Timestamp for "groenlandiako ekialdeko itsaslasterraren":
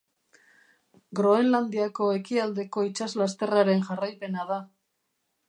1.19-3.87